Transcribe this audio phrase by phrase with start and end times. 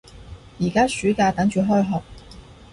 [0.59, 2.01] 而家暑假，等住開學